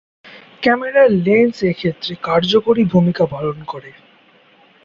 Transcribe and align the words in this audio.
ক্যামেরার 0.63 1.09
লেন্স 1.25 1.57
এক্ষেত্রে 1.63 2.13
কার্যকরী 2.23 2.83
ভূমিকা 2.93 3.23
পালন 3.25 3.57
করে। 3.63 3.91